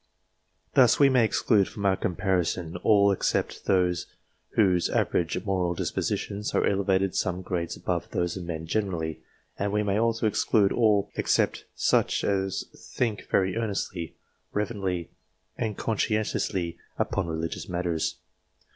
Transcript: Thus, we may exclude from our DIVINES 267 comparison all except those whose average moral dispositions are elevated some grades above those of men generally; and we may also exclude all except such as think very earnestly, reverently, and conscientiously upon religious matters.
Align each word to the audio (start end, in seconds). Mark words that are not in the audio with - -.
Thus, 0.73 0.97
we 0.97 1.09
may 1.09 1.23
exclude 1.23 1.67
from 1.67 1.85
our 1.85 1.95
DIVINES 1.95 2.15
267 2.15 2.71
comparison 2.71 2.83
all 2.83 3.11
except 3.11 3.65
those 3.65 4.07
whose 4.55 4.89
average 4.89 5.45
moral 5.45 5.75
dispositions 5.75 6.55
are 6.55 6.65
elevated 6.65 7.13
some 7.13 7.43
grades 7.43 7.77
above 7.77 8.09
those 8.09 8.35
of 8.35 8.43
men 8.43 8.65
generally; 8.65 9.21
and 9.59 9.71
we 9.71 9.83
may 9.83 9.99
also 9.99 10.25
exclude 10.25 10.71
all 10.71 11.11
except 11.17 11.65
such 11.75 12.23
as 12.23 12.63
think 12.75 13.27
very 13.29 13.55
earnestly, 13.55 14.15
reverently, 14.51 15.11
and 15.55 15.77
conscientiously 15.77 16.79
upon 16.97 17.27
religious 17.27 17.69
matters. 17.69 18.15